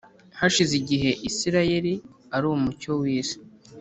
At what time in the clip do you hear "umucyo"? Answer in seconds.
2.55-2.91